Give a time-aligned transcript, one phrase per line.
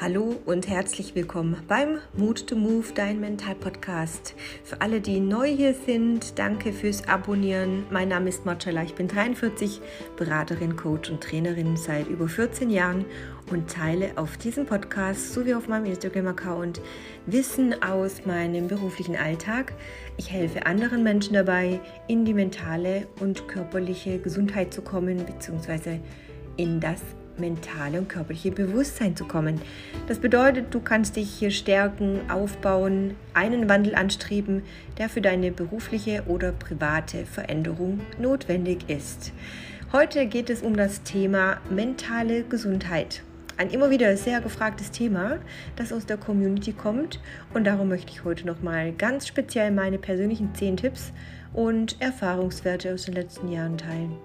[0.00, 4.36] Hallo und herzlich willkommen beim Mood to Move, dein Mental-Podcast.
[4.62, 7.82] Für alle, die neu hier sind, danke fürs Abonnieren.
[7.90, 9.80] Mein Name ist Marcella, ich bin 43,
[10.16, 13.06] Beraterin, Coach und Trainerin seit über 14 Jahren
[13.50, 16.80] und teile auf diesem Podcast sowie auf meinem Instagram-Account
[17.26, 19.74] Wissen aus meinem beruflichen Alltag.
[20.16, 25.98] Ich helfe anderen Menschen dabei, in die mentale und körperliche Gesundheit zu kommen, beziehungsweise
[26.56, 27.00] in das
[27.38, 29.60] mentale und körperliche Bewusstsein zu kommen.
[30.06, 34.62] Das bedeutet, du kannst dich hier stärken, aufbauen, einen Wandel anstreben,
[34.98, 39.32] der für deine berufliche oder private Veränderung notwendig ist.
[39.92, 43.22] Heute geht es um das Thema mentale Gesundheit.
[43.56, 45.38] Ein immer wieder sehr gefragtes Thema,
[45.74, 47.20] das aus der Community kommt
[47.54, 51.12] und darum möchte ich heute nochmal ganz speziell meine persönlichen 10 Tipps
[51.52, 54.16] und Erfahrungswerte aus den letzten Jahren teilen.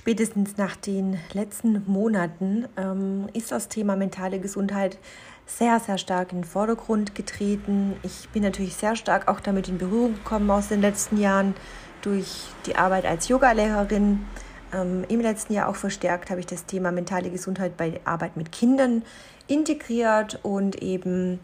[0.00, 4.96] Spätestens nach den letzten Monaten ähm, ist das Thema mentale Gesundheit
[5.44, 7.94] sehr, sehr stark in den Vordergrund getreten.
[8.02, 11.54] Ich bin natürlich sehr stark auch damit in Berührung gekommen aus den letzten Jahren
[12.00, 14.24] durch die Arbeit als Yogalehrerin.
[14.72, 18.52] Ähm, Im letzten Jahr auch verstärkt habe ich das Thema mentale Gesundheit bei Arbeit mit
[18.52, 19.02] Kindern
[19.48, 21.40] integriert und eben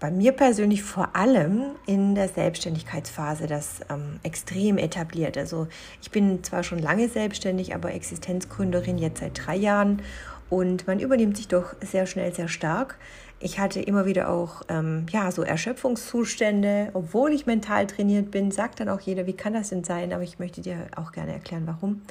[0.00, 5.36] bei mir persönlich vor allem in der Selbstständigkeitsphase das ähm, extrem etabliert.
[5.36, 5.68] Also
[6.00, 10.00] ich bin zwar schon lange selbstständig, aber Existenzgründerin jetzt seit drei Jahren
[10.48, 12.98] und man übernimmt sich doch sehr schnell sehr stark.
[13.40, 18.50] Ich hatte immer wieder auch ähm, ja so Erschöpfungszustände, obwohl ich mental trainiert bin.
[18.50, 20.12] Sagt dann auch jeder, wie kann das denn sein?
[20.12, 22.02] Aber ich möchte dir auch gerne erklären, warum.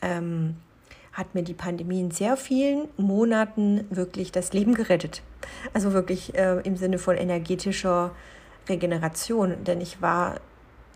[0.00, 0.56] Ähm,
[1.16, 5.22] hat mir die Pandemie in sehr vielen Monaten wirklich das Leben gerettet.
[5.72, 8.10] Also wirklich äh, im Sinne von energetischer
[8.68, 10.40] Regeneration, denn ich war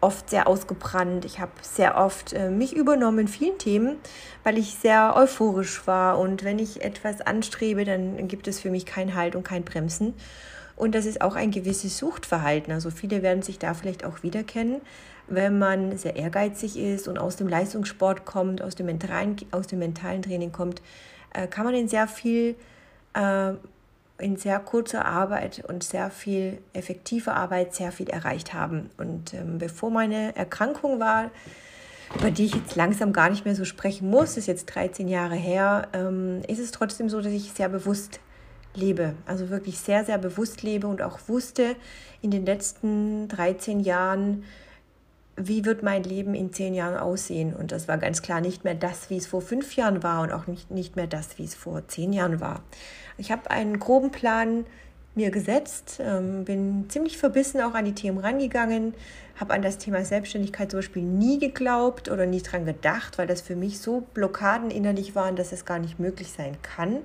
[0.03, 1.25] oft sehr ausgebrannt.
[1.25, 3.97] Ich habe sehr oft äh, mich übernommen in vielen Themen,
[4.45, 6.19] weil ich sehr euphorisch war.
[6.19, 10.15] Und wenn ich etwas anstrebe, dann gibt es für mich kein Halt und kein Bremsen.
[10.81, 12.73] Und das ist auch ein gewisses Suchtverhalten.
[12.73, 14.81] Also viele werden sich da vielleicht auch wiederkennen
[15.31, 19.79] wenn man sehr ehrgeizig ist und aus dem Leistungssport kommt, aus dem mentalen, aus dem
[19.79, 20.83] mentalen Training kommt,
[21.33, 22.57] äh, kann man in sehr viel,
[23.15, 23.53] äh,
[24.19, 28.91] in sehr kurzer Arbeit und sehr viel effektiver Arbeit sehr viel erreicht haben.
[28.99, 31.31] Und ähm, bevor meine Erkrankung war,
[32.19, 35.37] über die ich jetzt langsam gar nicht mehr so sprechen muss, ist jetzt 13 Jahre
[35.37, 38.19] her, ähm, ist es trotzdem so, dass ich sehr bewusst
[38.75, 39.15] lebe.
[39.27, 41.77] Also wirklich sehr, sehr bewusst lebe und auch wusste
[42.23, 44.45] in den letzten 13 Jahren,
[45.37, 47.55] wie wird mein Leben in zehn Jahren aussehen?
[47.55, 50.33] Und das war ganz klar nicht mehr das, wie es vor fünf Jahren war und
[50.33, 52.63] auch nicht, nicht mehr das, wie es vor zehn Jahren war.
[53.17, 54.67] Ich habe einen groben Plan
[55.15, 58.95] mir gesetzt, ähm, bin ziemlich verbissen auch an die Themen rangegangen,
[59.39, 63.41] habe an das Thema Selbstständigkeit zum Beispiel nie geglaubt oder nie dran gedacht, weil das
[63.41, 66.99] für mich so Blockaden innerlich waren, dass es gar nicht möglich sein kann.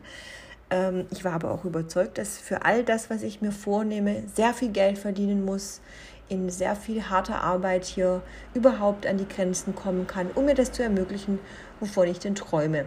[0.75, 4.53] Ähm, ich war aber auch überzeugt, dass für all das, was ich mir vornehme, sehr
[4.53, 5.81] viel Geld verdienen muss
[6.27, 8.21] in sehr viel harter Arbeit hier
[8.55, 11.39] überhaupt an die Grenzen kommen kann, um mir das zu ermöglichen,
[11.79, 12.85] wovon ich denn träume.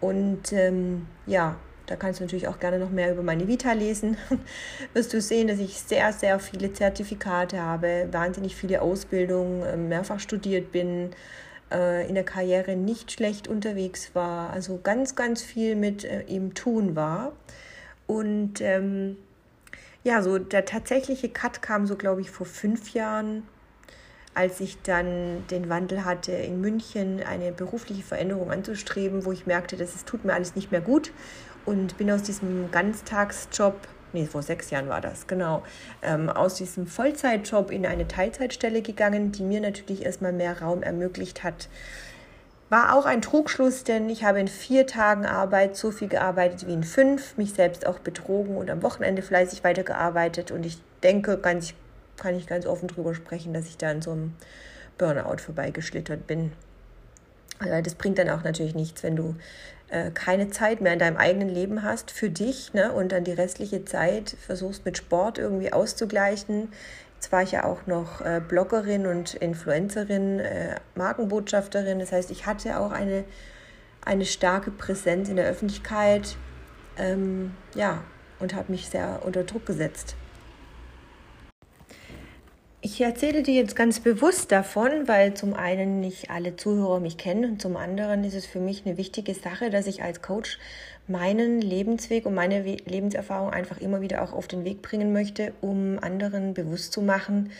[0.00, 1.56] Und ähm, ja,
[1.86, 4.18] da kannst du natürlich auch gerne noch mehr über meine Vita lesen.
[4.92, 10.20] Wirst du sehen, dass ich sehr, sehr viele Zertifikate habe, wahnsinnig viele Ausbildungen, ähm, mehrfach
[10.20, 11.10] studiert bin,
[11.74, 16.54] äh, in der Karriere nicht schlecht unterwegs war, also ganz, ganz viel mit äh, ihm
[16.54, 17.32] tun war.
[18.06, 19.16] Und ähm,
[20.04, 23.42] ja, so der tatsächliche Cut kam so, glaube ich, vor fünf Jahren,
[24.34, 29.76] als ich dann den Wandel hatte, in München eine berufliche Veränderung anzustreben, wo ich merkte,
[29.76, 31.12] dass es tut mir alles nicht mehr gut
[31.64, 33.76] und bin aus diesem Ganztagsjob,
[34.14, 35.62] nee, vor sechs Jahren war das, genau,
[36.02, 41.44] ähm, aus diesem Vollzeitjob in eine Teilzeitstelle gegangen, die mir natürlich erstmal mehr Raum ermöglicht
[41.44, 41.68] hat,
[42.70, 46.72] war auch ein Trugschluss, denn ich habe in vier Tagen Arbeit so viel gearbeitet wie
[46.72, 50.50] in fünf, mich selbst auch betrogen und am Wochenende fleißig weitergearbeitet.
[50.50, 51.74] Und ich denke, ganz,
[52.16, 54.32] kann ich ganz offen darüber sprechen, dass ich da in so einem
[54.98, 56.52] Burnout vorbeigeschlittert bin.
[57.58, 59.36] Also das bringt dann auch natürlich nichts, wenn du
[59.88, 63.32] äh, keine Zeit mehr in deinem eigenen Leben hast für dich ne, und dann die
[63.32, 66.68] restliche Zeit versuchst mit Sport irgendwie auszugleichen.
[67.16, 71.98] Jetzt war ich ja auch noch äh, Bloggerin und Influencerin, äh, Markenbotschafterin.
[71.98, 73.24] Das heißt, ich hatte auch eine,
[74.04, 76.36] eine starke Präsenz in der Öffentlichkeit.
[76.96, 78.02] Ähm, ja,
[78.40, 80.16] und habe mich sehr unter Druck gesetzt.
[82.86, 87.52] Ich erzähle dir jetzt ganz bewusst davon, weil zum einen nicht alle Zuhörer mich kennen
[87.52, 90.58] und zum anderen ist es für mich eine wichtige Sache, dass ich als Coach
[91.08, 95.98] meinen Lebensweg und meine Lebenserfahrung einfach immer wieder auch auf den Weg bringen möchte, um
[95.98, 97.52] anderen bewusst zu machen,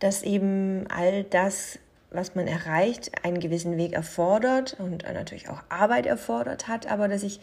[0.00, 1.78] dass eben all das
[2.10, 7.22] was man erreicht, einen gewissen Weg erfordert und natürlich auch Arbeit erfordert hat, aber dass
[7.22, 7.38] ich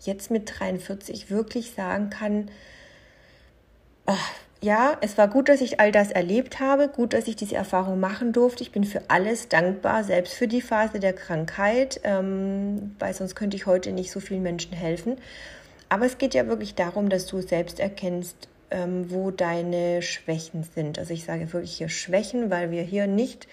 [0.00, 2.50] jetzt mit 43 wirklich sagen kann,
[4.06, 7.54] ach, ja, es war gut, dass ich all das erlebt habe, gut, dass ich diese
[7.54, 8.62] Erfahrung machen durfte.
[8.62, 13.56] Ich bin für alles dankbar, selbst für die Phase der Krankheit, ähm, weil sonst könnte
[13.56, 15.16] ich heute nicht so vielen Menschen helfen.
[15.88, 20.98] Aber es geht ja wirklich darum, dass du selbst erkennst, ähm, wo deine Schwächen sind.
[20.98, 23.46] Also ich sage wirklich hier Schwächen, weil wir hier nicht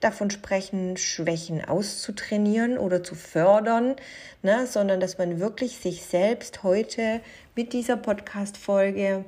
[0.00, 3.96] davon sprechen, Schwächen auszutrainieren oder zu fördern,
[4.42, 7.20] ne, sondern dass man wirklich sich selbst heute
[7.54, 9.24] mit dieser Podcast-Folge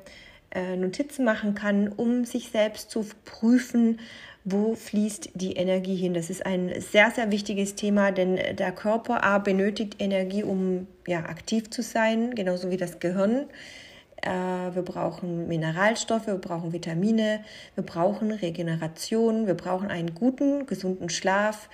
[0.54, 3.98] äh, Notizen machen kann, um sich selbst zu prüfen,
[4.44, 6.12] wo fließt die Energie hin.
[6.14, 11.20] Das ist ein sehr, sehr wichtiges Thema, denn der Körper A benötigt Energie, um ja,
[11.20, 13.46] aktiv zu sein, genauso wie das Gehirn.
[14.22, 14.30] Äh,
[14.74, 17.42] wir brauchen Mineralstoffe, wir brauchen Vitamine,
[17.74, 21.70] wir brauchen Regeneration, wir brauchen einen guten, gesunden Schlaf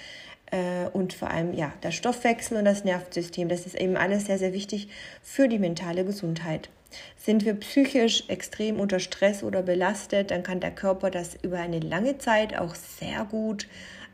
[0.52, 3.48] äh, und vor allem ja, der Stoffwechsel und das Nervensystem.
[3.48, 4.88] Das ist eben alles sehr, sehr wichtig
[5.22, 6.70] für die mentale Gesundheit.
[7.16, 11.80] Sind wir psychisch extrem unter Stress oder belastet, dann kann der Körper das über eine
[11.80, 13.66] lange Zeit auch sehr gut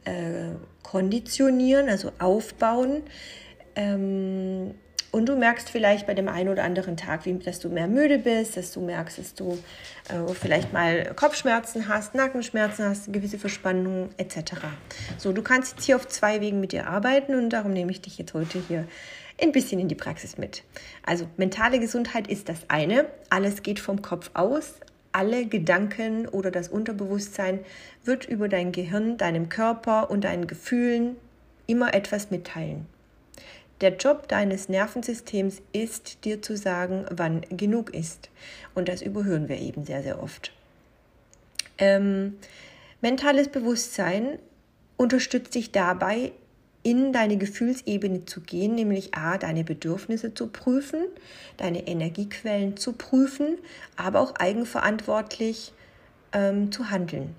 [0.04, 3.02] äh, konditionieren, also aufbauen.
[3.74, 4.74] Ähm,
[5.16, 8.18] und du merkst vielleicht bei dem einen oder anderen Tag, wie, dass du mehr müde
[8.18, 9.58] bist, dass du merkst, dass du
[10.10, 14.56] äh, vielleicht mal Kopfschmerzen hast, Nackenschmerzen hast, gewisse Verspannungen etc.
[15.16, 18.02] So, du kannst jetzt hier auf zwei Wegen mit dir arbeiten und darum nehme ich
[18.02, 18.86] dich jetzt heute hier
[19.40, 20.62] ein bisschen in die Praxis mit.
[21.04, 23.06] Also mentale Gesundheit ist das eine.
[23.30, 24.74] Alles geht vom Kopf aus.
[25.12, 27.60] Alle Gedanken oder das Unterbewusstsein
[28.04, 31.16] wird über dein Gehirn, deinem Körper und deinen Gefühlen
[31.66, 32.86] immer etwas mitteilen.
[33.82, 38.30] Der Job deines Nervensystems ist, dir zu sagen, wann genug ist.
[38.74, 40.52] Und das überhören wir eben sehr, sehr oft.
[41.78, 42.38] Ähm,
[43.02, 44.38] mentales Bewusstsein
[44.96, 46.32] unterstützt dich dabei,
[46.86, 51.00] in deine Gefühlsebene zu gehen, nämlich A, deine Bedürfnisse zu prüfen,
[51.56, 53.58] deine Energiequellen zu prüfen,
[53.96, 55.72] aber auch eigenverantwortlich
[56.32, 57.34] ähm, zu handeln.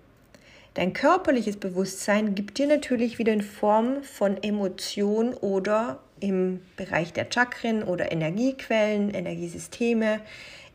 [0.73, 7.27] Dein körperliches Bewusstsein gibt dir natürlich wieder in Form von Emotion oder im Bereich der
[7.33, 10.19] Chakren oder Energiequellen, Energiesysteme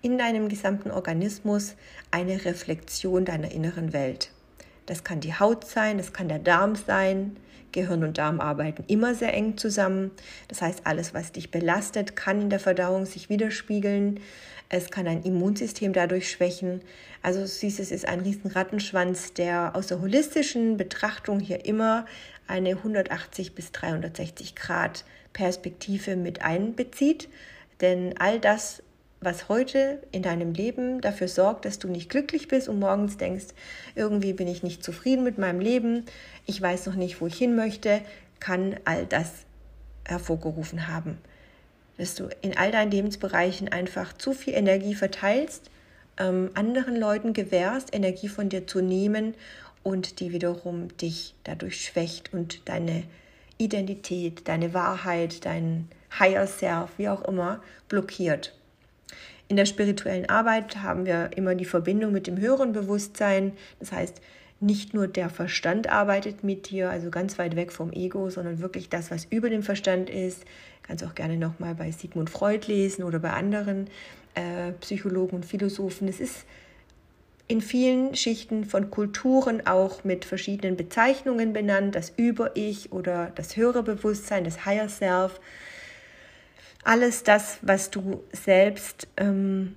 [0.00, 1.74] in deinem gesamten Organismus
[2.10, 4.30] eine Reflexion deiner inneren Welt.
[4.86, 7.36] Das kann die Haut sein, das kann der Darm sein,
[7.72, 10.10] Gehirn und Darm arbeiten immer sehr eng zusammen.
[10.48, 14.20] Das heißt, alles, was dich belastet, kann in der Verdauung sich widerspiegeln.
[14.68, 16.80] Es kann ein Immunsystem dadurch schwächen.
[17.22, 22.06] Also siehst, es ist ein riesen Rattenschwanz, der aus der holistischen Betrachtung hier immer
[22.46, 27.28] eine 180 bis 360 Grad Perspektive mit einbezieht.
[27.80, 28.82] Denn all das
[29.22, 33.46] was heute in deinem Leben dafür sorgt, dass du nicht glücklich bist und morgens denkst,
[33.94, 36.04] irgendwie bin ich nicht zufrieden mit meinem Leben,
[36.46, 38.00] ich weiß noch nicht, wo ich hin möchte,
[38.40, 39.30] kann all das
[40.04, 41.18] hervorgerufen haben.
[41.98, 45.70] Dass du in all deinen Lebensbereichen einfach zu viel Energie verteilst,
[46.18, 49.34] ähm, anderen Leuten gewährst, Energie von dir zu nehmen
[49.82, 53.04] und die wiederum dich dadurch schwächt und deine
[53.58, 55.88] Identität, deine Wahrheit, dein
[56.18, 58.54] Higher Self, wie auch immer, blockiert.
[59.48, 63.52] In der spirituellen Arbeit haben wir immer die Verbindung mit dem höheren Bewusstsein.
[63.80, 64.20] Das heißt,
[64.62, 68.88] nicht nur der Verstand arbeitet mit dir, also ganz weit weg vom Ego, sondern wirklich
[68.88, 70.44] das, was über dem Verstand ist.
[70.82, 73.88] Kannst auch gerne nochmal bei Sigmund Freud lesen oder bei anderen
[74.34, 76.08] äh, Psychologen und Philosophen.
[76.08, 76.44] Es ist
[77.48, 83.82] in vielen Schichten von Kulturen auch mit verschiedenen Bezeichnungen benannt, das Über-Ich oder das höhere
[83.82, 85.40] Bewusstsein, das Higher Self
[86.84, 89.76] alles das, was du selbst ähm,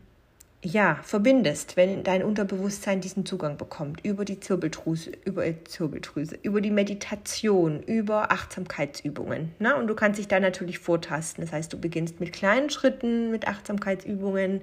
[0.66, 6.60] ja, verbindest, wenn dein Unterbewusstsein diesen Zugang bekommt, über die Zirbeldrüse, über die Zirbeldrüse, über
[6.60, 9.52] die Meditation, über Achtsamkeitsübungen.
[9.60, 9.76] Ne?
[9.76, 11.44] Und du kannst dich da natürlich vortasten.
[11.44, 14.62] Das heißt, du beginnst mit kleinen Schritten, mit Achtsamkeitsübungen,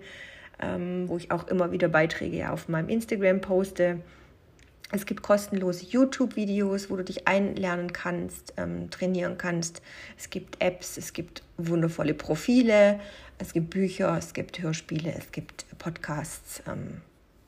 [0.61, 4.01] ähm, wo ich auch immer wieder Beiträge auf meinem Instagram poste
[4.93, 9.83] es gibt kostenlose YouTube-Videos, wo du dich einlernen kannst, ähm, trainieren kannst.
[10.19, 13.01] Es gibt Apps, es gibt wundervolle Profile,
[13.39, 17.01] es gibt Bücher, es gibt Hörspiele, es gibt Podcasts, ähm,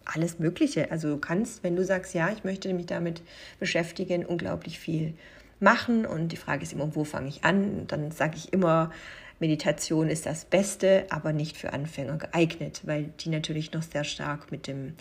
[0.06, 0.90] alles Mögliche.
[0.90, 3.22] Also du kannst, wenn du sagst, ja, ich möchte mich damit
[3.60, 5.12] beschäftigen, unglaublich viel
[5.60, 6.06] machen.
[6.06, 7.86] Und die Frage ist immer, wo fange ich an?
[7.86, 8.90] dann sage ich immer,
[9.38, 14.50] Meditation ist das Beste, aber nicht für Anfänger geeignet, weil die natürlich noch sehr stark
[14.50, 14.94] mit dem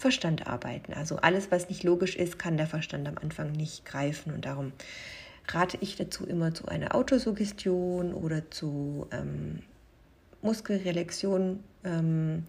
[0.00, 0.94] Verstand arbeiten.
[0.94, 4.72] Also alles, was nicht logisch ist, kann der Verstand am Anfang nicht greifen und darum
[5.48, 9.58] rate ich dazu immer zu einer Autosuggestion oder zu ähm,
[10.40, 12.44] Muskelrelaxion ähm,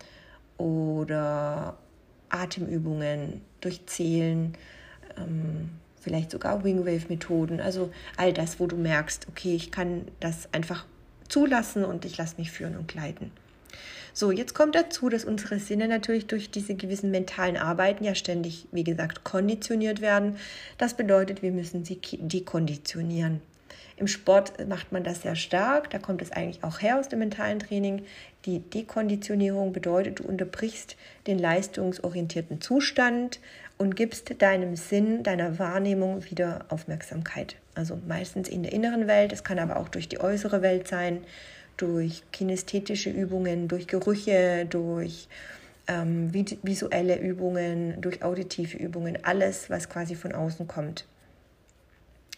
[0.57, 1.77] oder
[2.29, 4.53] Atemübungen durch Zählen,
[5.17, 10.85] ähm, vielleicht sogar Wingwave-Methoden, also all das, wo du merkst, okay, ich kann das einfach
[11.27, 13.31] zulassen und ich lasse mich führen und gleiten.
[14.13, 18.67] So, jetzt kommt dazu, dass unsere Sinne natürlich durch diese gewissen mentalen Arbeiten ja ständig,
[18.71, 20.37] wie gesagt, konditioniert werden.
[20.77, 23.41] Das bedeutet, wir müssen sie dekonditionieren.
[24.01, 27.19] Im Sport macht man das sehr stark, da kommt es eigentlich auch her aus dem
[27.19, 28.03] mentalen Training.
[28.45, 33.39] Die Dekonditionierung bedeutet, du unterbrichst den leistungsorientierten Zustand
[33.77, 37.57] und gibst deinem Sinn, deiner Wahrnehmung wieder Aufmerksamkeit.
[37.75, 41.23] Also meistens in der inneren Welt, es kann aber auch durch die äußere Welt sein,
[41.77, 45.27] durch kinästhetische Übungen, durch Gerüche, durch
[45.87, 51.05] ähm, visuelle Übungen, durch auditive Übungen, alles, was quasi von außen kommt.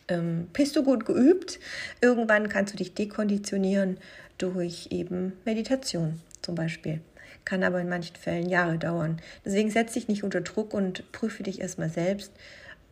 [0.08, 1.60] Ähm, bist du gut geübt?
[2.02, 3.98] Irgendwann kannst du dich dekonditionieren
[4.38, 7.02] durch eben Meditation zum Beispiel.
[7.46, 9.22] Kann aber in manchen Fällen Jahre dauern.
[9.46, 12.32] Deswegen setz dich nicht unter Druck und prüfe dich erstmal selbst,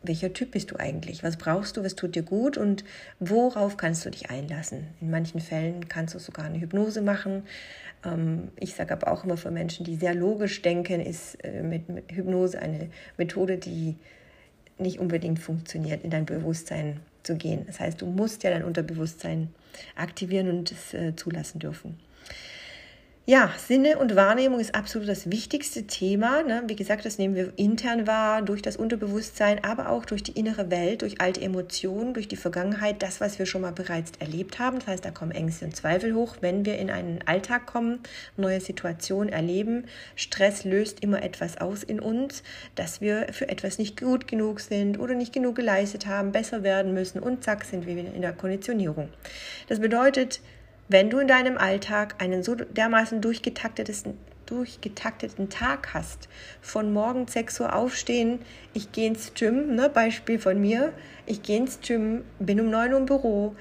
[0.04, 1.24] welcher Typ bist du eigentlich?
[1.24, 1.84] Was brauchst du?
[1.84, 2.58] Was tut dir gut?
[2.58, 2.84] Und
[3.20, 4.88] worauf kannst du dich einlassen?
[5.00, 7.44] In manchen Fällen kannst du sogar eine Hypnose machen.
[8.04, 11.84] Ähm, ich sage aber auch immer für Menschen, die sehr logisch denken, ist äh, mit
[12.12, 13.96] Hypnose eine Methode, die
[14.78, 17.66] nicht unbedingt funktioniert, in dein Bewusstsein zu gehen.
[17.68, 19.50] Das heißt, du musst ja dein Unterbewusstsein
[19.96, 22.00] aktivieren und es äh, zulassen dürfen.
[23.28, 26.42] Ja, Sinne und Wahrnehmung ist absolut das wichtigste Thema.
[26.42, 26.64] Ne?
[26.66, 30.72] Wie gesagt, das nehmen wir intern wahr, durch das Unterbewusstsein, aber auch durch die innere
[30.72, 34.80] Welt, durch alte Emotionen, durch die Vergangenheit, das, was wir schon mal bereits erlebt haben.
[34.80, 38.00] Das heißt, da kommen Ängste und Zweifel hoch, wenn wir in einen Alltag kommen,
[38.38, 39.86] neue Situationen erleben.
[40.16, 42.42] Stress löst immer etwas aus in uns,
[42.74, 46.96] dass wir für etwas nicht gut genug sind oder nicht genug geleistet haben, besser werden
[46.96, 49.10] müssen und zack sind wir wieder in der Konditionierung.
[49.68, 50.42] Das bedeutet,
[50.92, 56.28] wenn du in deinem Alltag einen so dermaßen durchgetakteten, durchgetakteten Tag hast,
[56.62, 58.40] von morgens 6 Uhr aufstehen,
[58.74, 60.92] ich gehe ins Gym, ne, Beispiel von mir,
[61.26, 63.56] ich gehe ins Gym, bin um 9 Uhr im Büro,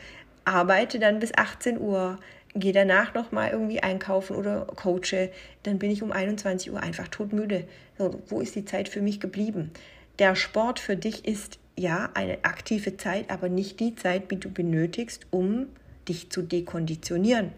[0.45, 2.19] arbeite dann bis 18 Uhr,
[2.57, 5.31] gehe danach nochmal irgendwie einkaufen oder coache,
[5.63, 7.65] dann bin ich um 21 Uhr einfach todmüde.
[7.97, 9.71] So, wo ist die Zeit für mich geblieben?
[10.19, 14.51] Der Sport für dich ist ja eine aktive Zeit, aber nicht die Zeit, die du
[14.51, 15.69] benötigst, um
[16.09, 17.53] dich zu dekonditionieren.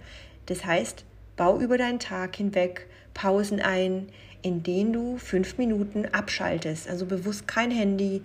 [0.47, 1.05] Das heißt,
[1.37, 4.09] bau über deinen Tag hinweg Pausen ein,
[4.43, 6.89] in denen du fünf Minuten abschaltest.
[6.89, 8.23] Also bewusst kein Handy,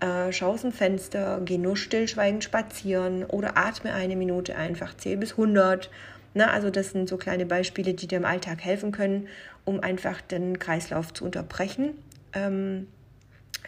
[0.00, 5.16] äh, schau aus dem Fenster, geh nur stillschweigend spazieren oder atme eine Minute einfach, zähl
[5.16, 5.90] bis 100.
[6.34, 9.28] Na, also das sind so kleine Beispiele, die dir im Alltag helfen können,
[9.64, 11.94] um einfach den Kreislauf zu unterbrechen.
[12.32, 12.86] Ähm,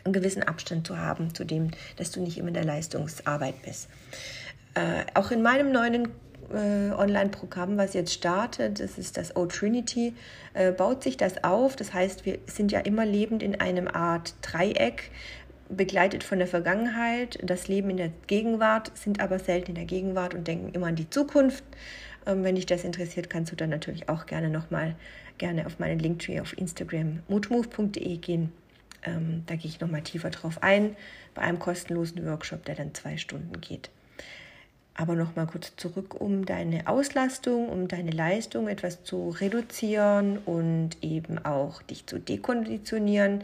[0.04, 3.88] einen gewissen Abstand zu haben zu dem, dass du nicht immer in der Leistungsarbeit bist.
[4.74, 6.08] Äh, auch in meinem neuen
[6.52, 10.14] äh, Online-Programm, was jetzt startet, das ist das O-Trinity,
[10.54, 11.76] äh, baut sich das auf.
[11.76, 15.10] Das heißt, wir sind ja immer lebend in einem Art Dreieck,
[15.68, 20.34] begleitet von der Vergangenheit, das Leben in der Gegenwart, sind aber selten in der Gegenwart
[20.34, 21.64] und denken immer an die Zukunft.
[22.26, 24.96] Ähm, wenn dich das interessiert, kannst du dann natürlich auch gerne nochmal
[25.38, 28.52] gerne auf meinen Linktree auf Instagram mutmove.de gehen.
[29.02, 30.96] Ähm, da gehe ich nochmal tiefer drauf ein,
[31.34, 33.90] bei einem kostenlosen Workshop, der dann zwei Stunden geht.
[35.00, 41.42] Aber nochmal kurz zurück, um deine Auslastung, um deine Leistung etwas zu reduzieren und eben
[41.42, 43.42] auch dich zu dekonditionieren,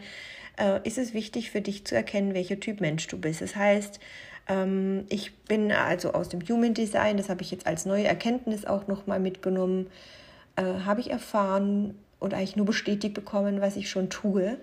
[0.59, 3.41] äh, ist es wichtig für dich zu erkennen, welcher Typ Mensch du bist.
[3.41, 3.99] Das heißt,
[4.47, 8.63] ähm, ich bin also aus dem Human Design, das habe ich jetzt als neue Erkenntnis
[8.65, 9.87] auch nochmal mitgenommen,
[10.57, 14.59] äh, habe ich erfahren und eigentlich nur bestätigt bekommen, was ich schon tue,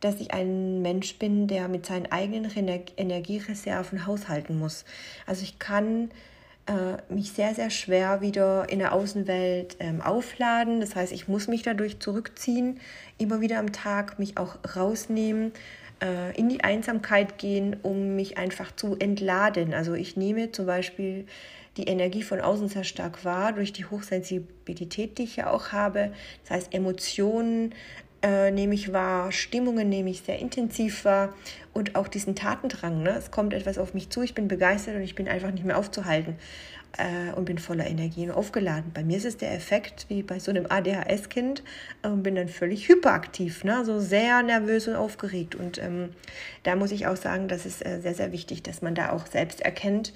[0.00, 2.50] dass ich ein Mensch bin, der mit seinen eigenen
[2.98, 4.84] Energiereserven haushalten muss.
[5.24, 6.10] Also ich kann
[7.10, 10.80] mich sehr, sehr schwer wieder in der Außenwelt ähm, aufladen.
[10.80, 12.80] Das heißt, ich muss mich dadurch zurückziehen,
[13.18, 15.52] immer wieder am Tag mich auch rausnehmen,
[16.02, 19.74] äh, in die Einsamkeit gehen, um mich einfach zu entladen.
[19.74, 21.26] Also ich nehme zum Beispiel
[21.76, 26.12] die Energie von außen sehr stark wahr, durch die Hochsensibilität, die ich ja auch habe.
[26.42, 27.74] Das heißt, Emotionen,
[28.24, 31.34] äh, nehme ich wahr, Stimmungen nehme ich sehr intensiv wahr
[31.74, 33.02] und auch diesen Tatendrang.
[33.02, 33.10] Ne?
[33.10, 35.76] Es kommt etwas auf mich zu, ich bin begeistert und ich bin einfach nicht mehr
[35.76, 36.36] aufzuhalten
[36.96, 38.92] äh, und bin voller Energie und aufgeladen.
[38.94, 41.62] Bei mir ist es der Effekt wie bei so einem ADHS-Kind
[42.02, 43.84] und ähm, bin dann völlig hyperaktiv, ne?
[43.84, 45.54] so sehr nervös und aufgeregt.
[45.54, 46.08] Und ähm,
[46.62, 49.26] da muss ich auch sagen, das ist äh, sehr, sehr wichtig, dass man da auch
[49.26, 50.14] selbst erkennt,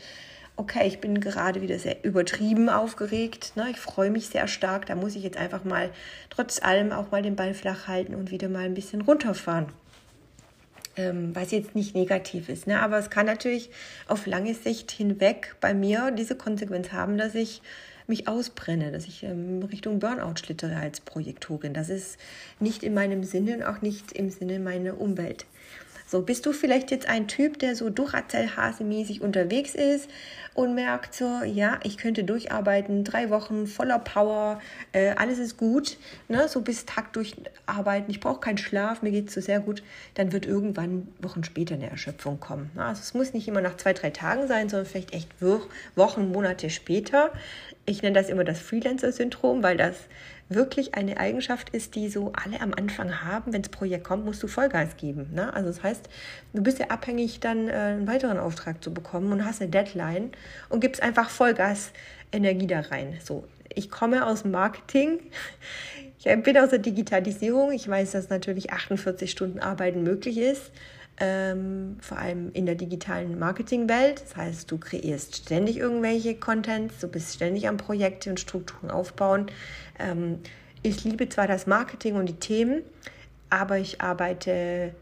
[0.58, 3.52] okay, ich bin gerade wieder sehr übertrieben aufgeregt.
[3.54, 3.68] Ne?
[3.70, 4.86] Ich freue mich sehr stark.
[4.86, 5.90] Da muss ich jetzt einfach mal
[6.30, 9.66] trotz allem auch mal den Ball flach halten und wieder mal ein bisschen runterfahren.
[10.96, 12.66] Ähm, was jetzt nicht negativ ist.
[12.66, 12.80] Ne?
[12.80, 13.70] Aber es kann natürlich
[14.08, 17.62] auf lange Sicht hinweg bei mir diese Konsequenz haben, dass ich
[18.08, 21.72] mich ausbrenne, dass ich ähm, Richtung Burnout schlittere als Projektorin.
[21.72, 22.18] Das ist
[22.58, 25.46] nicht in meinem Sinne und auch nicht im Sinne meiner Umwelt.
[26.10, 30.08] So, bist du vielleicht jetzt ein Typ, der so Duracell-Hase-mäßig unterwegs ist
[30.54, 34.58] und merkt so, ja, ich könnte durcharbeiten, drei Wochen voller Power,
[34.92, 35.98] äh, alles ist gut,
[36.28, 36.48] ne?
[36.48, 39.82] so bis Tag durcharbeiten, ich brauche keinen Schlaf, mir geht es so sehr gut,
[40.14, 42.70] dann wird irgendwann Wochen später eine Erschöpfung kommen.
[42.74, 42.86] Ne?
[42.86, 45.28] Also es muss nicht immer nach zwei, drei Tagen sein, sondern vielleicht echt
[45.94, 47.34] Wochen, Monate später.
[47.84, 49.96] Ich nenne das immer das Freelancer-Syndrom, weil das
[50.48, 53.52] wirklich eine Eigenschaft ist, die so alle am Anfang haben.
[53.52, 55.30] Wenn das Projekt kommt, musst du Vollgas geben.
[55.32, 55.52] Ne?
[55.52, 56.08] Also das heißt,
[56.52, 60.32] du bist ja abhängig, dann äh, einen weiteren Auftrag zu bekommen und hast eine Deadline
[60.68, 61.92] und gibst einfach Vollgas
[62.32, 63.18] Energie da rein.
[63.24, 65.20] So, ich komme aus Marketing.
[66.18, 67.72] Ich bin aus der Digitalisierung.
[67.72, 70.72] Ich weiß, dass natürlich 48 Stunden Arbeiten möglich ist
[71.20, 74.22] ähm, vor allem in der digitalen Marketingwelt.
[74.22, 79.46] Das heißt, du kreierst ständig irgendwelche Contents, du bist ständig am Projekte und Strukturen aufbauen.
[79.98, 80.38] Ähm,
[80.82, 82.82] ich liebe zwar das Marketing und die Themen,
[83.50, 84.94] aber ich arbeite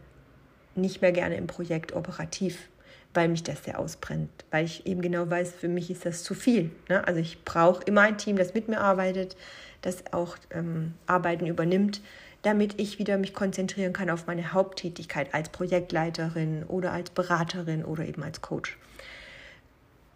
[0.75, 2.67] nicht mehr gerne im Projekt operativ,
[3.13, 6.33] weil mich das sehr ausbrennt, weil ich eben genau weiß, für mich ist das zu
[6.33, 6.71] viel.
[6.89, 7.05] Ne?
[7.07, 9.35] Also ich brauche immer ein Team, das mit mir arbeitet,
[9.81, 12.01] das auch ähm, Arbeiten übernimmt
[12.47, 18.05] damit ich wieder mich konzentrieren kann auf meine Haupttätigkeit als Projektleiterin oder als Beraterin oder
[18.05, 18.77] eben als Coach.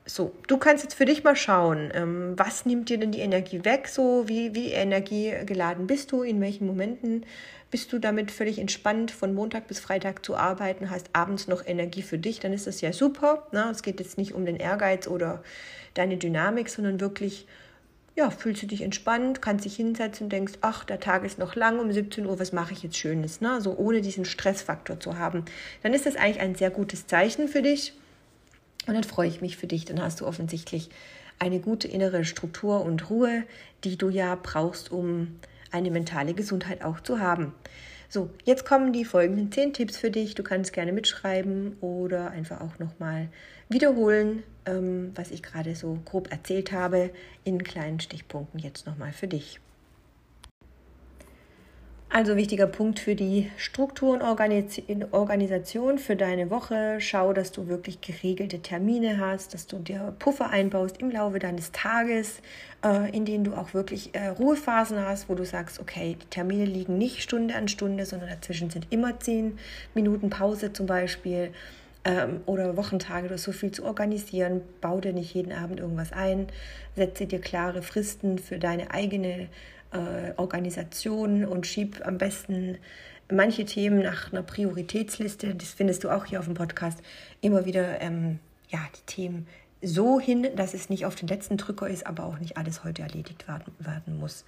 [0.05, 3.65] So, du kannst jetzt für dich mal schauen, ähm, was nimmt dir denn die Energie
[3.65, 3.89] weg?
[3.89, 6.23] So, wie, wie energiegeladen bist du?
[6.23, 7.25] In welchen Momenten
[7.69, 12.01] bist du damit völlig entspannt, von Montag bis Freitag zu arbeiten, hast abends noch Energie
[12.01, 12.39] für dich?
[12.39, 13.45] Dann ist das ja super.
[13.51, 13.67] Ne?
[13.71, 15.43] Es geht jetzt nicht um den Ehrgeiz oder
[15.95, 17.45] deine Dynamik, sondern wirklich
[18.15, 21.55] ja, fühlst du dich entspannt, kannst dich hinsetzen und denkst, ach, der Tag ist noch
[21.55, 23.61] lang, um 17 Uhr, was mache ich jetzt Schönes, ne?
[23.61, 25.45] so ohne diesen Stressfaktor zu haben,
[25.83, 27.93] dann ist das eigentlich ein sehr gutes Zeichen für dich
[28.87, 30.89] und dann freue ich mich für dich, dann hast du offensichtlich
[31.39, 33.43] eine gute innere Struktur und Ruhe,
[33.83, 35.39] die du ja brauchst, um
[35.71, 37.53] eine mentale Gesundheit auch zu haben.
[38.09, 40.35] So, jetzt kommen die folgenden 10 Tipps für dich.
[40.35, 43.29] Du kannst gerne mitschreiben oder einfach auch nochmal
[43.71, 47.11] wiederholen, ähm, was ich gerade so grob erzählt habe,
[47.43, 49.59] in kleinen Stichpunkten jetzt nochmal für dich.
[52.13, 56.97] Also wichtiger Punkt für die Struktur und Organisation für deine Woche.
[56.99, 61.71] Schau, dass du wirklich geregelte Termine hast, dass du dir Puffer einbaust im Laufe deines
[61.71, 62.41] Tages,
[62.83, 66.65] äh, in denen du auch wirklich äh, Ruhephasen hast, wo du sagst, okay, die Termine
[66.65, 69.57] liegen nicht Stunde an Stunde, sondern dazwischen sind immer zehn
[69.93, 71.53] Minuten Pause zum Beispiel
[72.03, 74.61] ähm, oder Wochentage, du hast so viel zu organisieren.
[74.81, 76.47] Bau dir nicht jeden Abend irgendwas ein.
[76.95, 79.49] Setze dir klare Fristen für deine eigene
[79.91, 82.77] äh, Organisation und schieb am besten
[83.31, 86.99] manche Themen nach einer Prioritätsliste, das findest du auch hier auf dem Podcast,
[87.39, 89.47] immer wieder ähm, ja, die Themen
[89.81, 93.01] so hin, dass es nicht auf den letzten Drücker ist, aber auch nicht alles heute
[93.01, 94.45] erledigt werden, werden muss.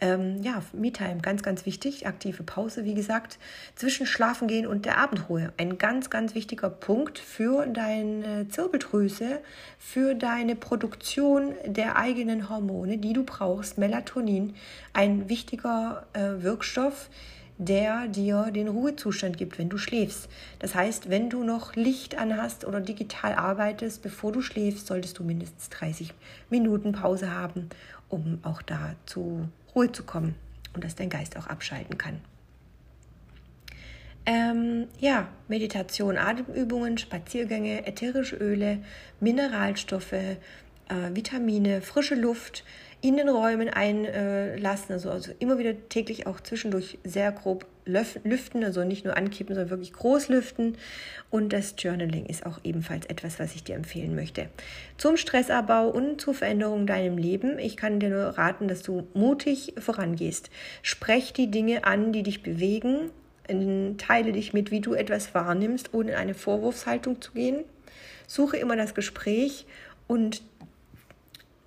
[0.00, 2.06] Ähm, ja, Me-Time, ganz, ganz wichtig.
[2.06, 3.38] Aktive Pause, wie gesagt,
[3.74, 5.52] zwischen Schlafen gehen und der Abendruhe.
[5.56, 9.40] Ein ganz, ganz wichtiger Punkt für deine Zirbeldrüse,
[9.78, 13.78] für deine Produktion der eigenen Hormone, die du brauchst.
[13.78, 14.54] Melatonin,
[14.92, 17.10] ein wichtiger äh, Wirkstoff,
[17.58, 20.28] der dir den Ruhezustand gibt, wenn du schläfst.
[20.60, 25.24] Das heißt, wenn du noch Licht anhast oder digital arbeitest, bevor du schläfst, solltest du
[25.24, 26.14] mindestens 30
[26.50, 27.68] Minuten Pause haben,
[28.08, 30.36] um auch da zur Ruhe zu kommen
[30.74, 32.20] und dass dein Geist auch abschalten kann.
[34.24, 38.78] Ähm, ja, Meditation, Atemübungen, Spaziergänge, ätherische Öle,
[39.20, 40.36] Mineralstoffe, äh,
[41.14, 42.62] Vitamine, frische Luft,
[43.00, 48.84] in den Räumen einlassen, also, also immer wieder täglich auch zwischendurch sehr grob lüften, also
[48.84, 50.76] nicht nur ankippen, sondern wirklich groß lüften.
[51.30, 54.48] Und das Journaling ist auch ebenfalls etwas, was ich dir empfehlen möchte.
[54.98, 57.58] Zum Stressabbau und zur Veränderung deinem Leben.
[57.58, 60.50] Ich kann dir nur raten, dass du mutig vorangehst.
[60.82, 63.10] Sprech die Dinge an, die dich bewegen.
[63.96, 67.64] Teile dich mit, wie du etwas wahrnimmst, ohne in eine Vorwurfshaltung zu gehen.
[68.26, 69.64] Suche immer das Gespräch
[70.06, 70.42] und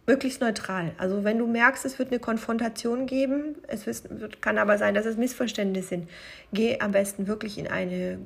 [0.08, 0.92] möglichst neutral.
[0.98, 5.06] Also wenn du merkst, es wird eine Konfrontation geben, es wird, kann aber sein, dass
[5.06, 6.10] es Missverständnisse sind,
[6.54, 8.20] geh am besten wirklich in eine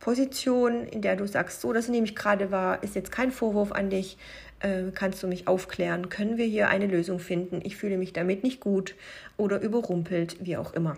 [0.00, 3.70] Position, in der du sagst, so, das nehme ich gerade wahr, ist jetzt kein Vorwurf
[3.70, 4.18] an dich,
[4.58, 8.42] äh, kannst du mich aufklären, können wir hier eine Lösung finden, ich fühle mich damit
[8.42, 8.96] nicht gut
[9.36, 10.96] oder überrumpelt, wie auch immer.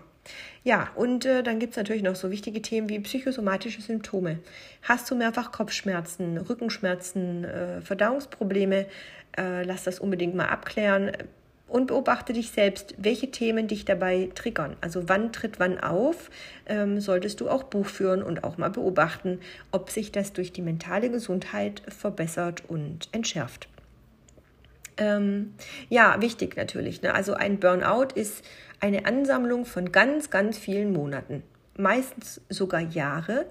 [0.63, 4.39] Ja, und äh, dann gibt es natürlich noch so wichtige Themen wie psychosomatische Symptome.
[4.81, 8.87] Hast du mehrfach Kopfschmerzen, Rückenschmerzen, äh, Verdauungsprobleme,
[9.37, 11.11] äh, lass das unbedingt mal abklären
[11.67, 14.75] und beobachte dich selbst, welche Themen dich dabei triggern.
[14.81, 16.29] Also wann tritt wann auf,
[16.67, 19.39] ähm, solltest du auch Buch führen und auch mal beobachten,
[19.71, 23.67] ob sich das durch die mentale Gesundheit verbessert und entschärft.
[24.97, 25.55] Ähm,
[25.89, 27.01] ja, wichtig natürlich.
[27.01, 27.13] Ne?
[27.13, 28.45] Also ein Burnout ist
[28.79, 31.43] eine Ansammlung von ganz, ganz vielen Monaten.
[31.77, 33.45] Meistens sogar Jahre,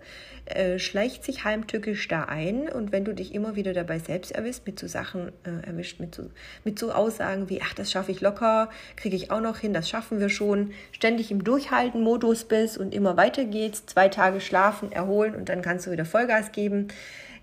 [0.46, 2.68] äh, schleicht sich heimtückisch da ein.
[2.68, 6.14] Und wenn du dich immer wieder dabei selbst erwischt, mit so Sachen äh, erwischt, mit
[6.14, 6.30] so,
[6.64, 9.88] mit so Aussagen wie, ach, das schaffe ich locker, kriege ich auch noch hin, das
[9.88, 15.34] schaffen wir schon, ständig im Durchhalten-Modus bist und immer weiter geht's, zwei Tage schlafen, erholen
[15.34, 16.88] und dann kannst du wieder Vollgas geben,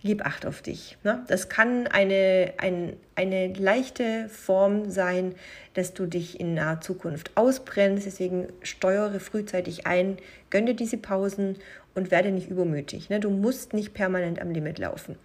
[0.04, 0.98] gib Acht auf dich.
[1.04, 1.24] Ne?
[1.28, 5.36] Das kann eine, ein, eine leichte Form sein,
[5.74, 8.06] dass du dich in naher Zukunft ausbrennst.
[8.06, 10.17] Deswegen steuere frühzeitig ein,
[10.51, 11.57] gönne diese Pausen
[11.95, 13.09] und werde nicht übermütig.
[13.09, 13.19] Ne?
[13.19, 15.17] Du musst nicht permanent am Limit laufen.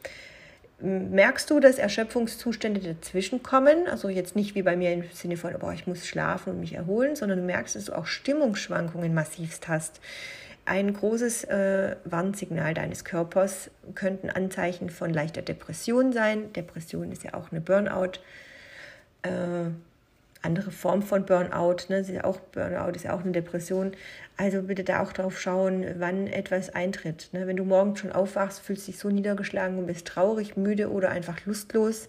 [0.78, 3.86] Merkst du, dass Erschöpfungszustände dazwischen kommen?
[3.88, 6.74] Also jetzt nicht wie bei mir im Sinne von, oh, ich muss schlafen und mich
[6.74, 10.00] erholen, sondern du merkst, dass du auch Stimmungsschwankungen massivst hast.
[10.66, 16.52] Ein großes äh, Warnsignal deines Körpers könnten Anzeichen von leichter Depression sein.
[16.52, 18.18] Depression ist ja auch eine Burnout.
[19.22, 19.70] Äh,
[20.42, 21.98] andere Form von Burnout, ne?
[21.98, 23.92] ist ja auch, Burnout ist ja auch eine Depression.
[24.36, 27.30] Also bitte da auch drauf schauen, wann etwas eintritt.
[27.32, 27.46] Ne?
[27.46, 31.44] Wenn du morgens schon aufwachst, fühlst dich so niedergeschlagen und bist traurig, müde oder einfach
[31.46, 32.08] lustlos,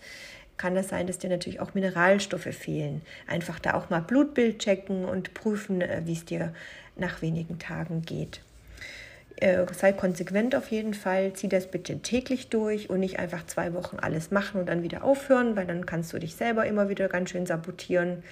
[0.57, 3.01] kann das sein, dass dir natürlich auch Mineralstoffe fehlen.
[3.27, 6.53] Einfach da auch mal Blutbild checken und prüfen, äh, wie es dir
[6.95, 8.41] nach wenigen Tagen geht
[9.37, 13.73] äh, sei konsequent auf jeden Fall, zieh das bitte täglich durch und nicht einfach zwei
[13.73, 17.07] Wochen alles machen und dann wieder aufhören, weil dann kannst du dich selber immer wieder
[17.07, 18.23] ganz schön sabotieren.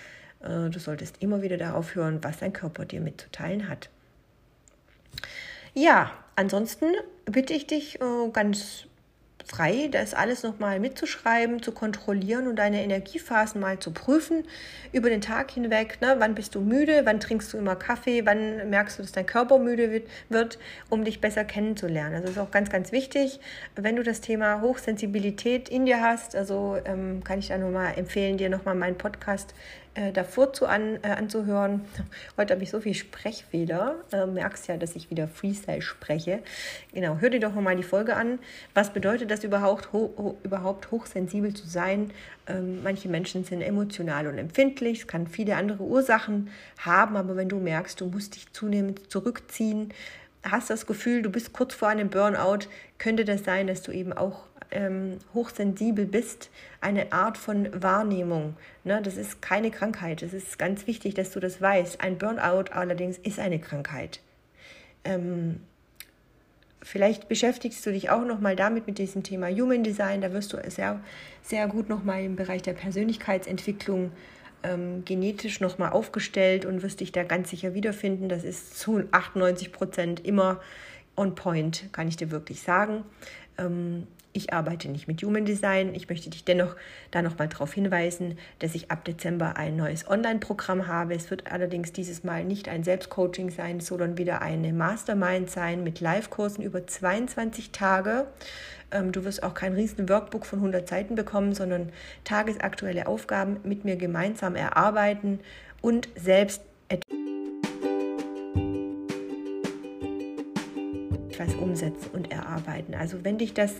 [0.42, 3.90] Äh, du solltest immer wieder darauf hören, was dein Körper dir mitzuteilen hat.
[5.74, 6.86] Ja, ansonsten
[7.26, 8.88] bitte ich dich äh, ganz
[9.46, 14.44] frei, das alles nochmal mitzuschreiben, zu kontrollieren und deine Energiephasen mal zu prüfen
[14.92, 16.00] über den Tag hinweg.
[16.02, 16.16] Ne?
[16.18, 17.02] Wann bist du müde?
[17.06, 18.26] Wann trinkst du immer Kaffee?
[18.26, 20.58] Wann merkst du, dass dein Körper müde wird,
[20.90, 22.16] um dich besser kennenzulernen?
[22.16, 23.40] Also ist auch ganz, ganz wichtig,
[23.76, 26.36] wenn du das Thema Hochsensibilität in dir hast.
[26.36, 29.54] Also ähm, kann ich da nur mal empfehlen, dir nochmal meinen Podcast
[29.96, 31.82] äh, davor zu an, äh, anzuhören.
[32.38, 33.96] Heute habe ich so viel Sprechfehler.
[34.12, 36.44] Äh, merkst ja, dass ich wieder Freestyle spreche.
[36.94, 38.40] Genau, hör dir doch nochmal die Folge an.
[38.74, 42.12] Was bedeutet das überhaupt, ho ho überhaupt hochsensibel zu sein?
[42.48, 45.00] Ähm, manche Menschen sind emotional und empfindlich.
[45.00, 49.94] Es kann viele andere Ursachen haben, aber wenn du merkst, du musst dich zunehmend zurückziehen,
[50.44, 54.14] hast das Gefühl, du bist kurz vor einem Burnout, könnte das sein, dass du eben
[54.14, 54.44] auch
[54.76, 58.56] ähm, hochsensibel bist, eine Art von Wahrnehmung.
[58.84, 59.02] Ne?
[59.02, 60.22] Das ist keine Krankheit.
[60.22, 62.02] Es ist ganz wichtig, dass du das weißt.
[62.02, 64.20] Ein Burnout allerdings ist eine Krankheit.
[65.06, 65.62] Ähm,
[66.82, 70.22] vielleicht beschäftigst du dich auch noch mal damit mit diesem Thema Human Design.
[70.22, 71.00] Da wirst du sehr,
[71.42, 74.12] sehr gut noch mal im Bereich der Persönlichkeitsentwicklung
[74.64, 78.28] ähm, genetisch noch mal aufgestellt und wirst dich da ganz sicher wiederfinden.
[78.28, 80.60] Das ist zu 98 Prozent immer
[81.16, 83.06] on point, kann ich dir wirklich sagen.
[83.58, 85.96] Ähm, ich arbeite nicht mit Human Design.
[85.96, 86.76] Ich möchte dich dennoch
[87.12, 91.16] da nochmal darauf hinweisen, dass ich ab Dezember ein neues Online-Programm habe.
[91.16, 96.02] Es wird allerdings dieses Mal nicht ein Selbstcoaching sein, sondern wieder eine Mastermind sein mit
[96.02, 98.28] Live-Kursen über 22 Tage.
[98.92, 101.94] Ähm, du wirst auch kein riesen Workbook von 100 Seiten bekommen, sondern
[102.26, 105.40] tagesaktuelle Aufgaben mit mir gemeinsam erarbeiten
[105.82, 107.06] und selbst etwas
[111.56, 112.96] umsetzen und erarbeiten.
[112.96, 113.76] Also wenn dich das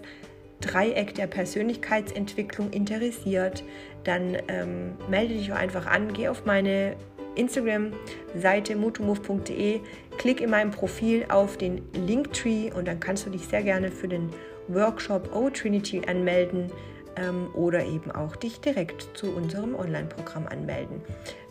[0.66, 3.64] Dreieck der Persönlichkeitsentwicklung interessiert,
[4.04, 6.96] dann ähm, melde dich einfach an, geh auf meine
[7.36, 9.82] Instagram-Seite mutumove.de,
[10.18, 14.08] klick in meinem Profil auf den Linktree und dann kannst du dich sehr gerne für
[14.08, 14.30] den
[14.68, 16.72] Workshop O Trinity anmelden
[17.18, 21.02] ähm, oder eben auch dich direkt zu unserem Online-Programm anmelden.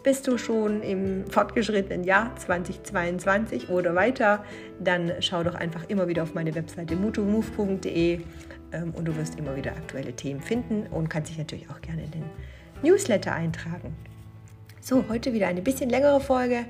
[0.03, 4.45] Bist du schon im fortgeschrittenen Jahr 2022 oder weiter,
[4.81, 8.21] dann schau doch einfach immer wieder auf meine Webseite mutumove.de
[8.83, 12.11] und du wirst immer wieder aktuelle Themen finden und kannst dich natürlich auch gerne in
[12.11, 12.25] den
[12.83, 13.97] Newsletter eintragen.
[14.81, 16.67] So, heute wieder eine bisschen längere Folge.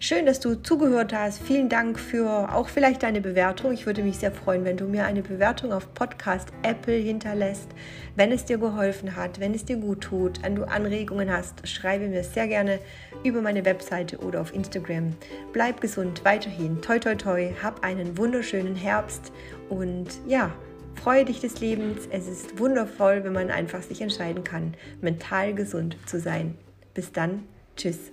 [0.00, 1.40] Schön, dass du zugehört hast.
[1.40, 3.72] Vielen Dank für auch vielleicht deine Bewertung.
[3.72, 7.68] Ich würde mich sehr freuen, wenn du mir eine Bewertung auf Podcast Apple hinterlässt.
[8.14, 12.08] Wenn es dir geholfen hat, wenn es dir gut tut, wenn du Anregungen hast, schreibe
[12.08, 12.80] mir sehr gerne
[13.22, 15.14] über meine Webseite oder auf Instagram.
[15.54, 16.82] Bleib gesund weiterhin.
[16.82, 17.54] Toi, toi, toi.
[17.62, 19.32] Hab einen wunderschönen Herbst
[19.70, 20.52] und ja,
[20.94, 22.08] Freue dich des Lebens.
[22.10, 26.56] Es ist wundervoll, wenn man einfach sich entscheiden kann, mental gesund zu sein.
[26.94, 27.44] Bis dann.
[27.76, 28.12] Tschüss.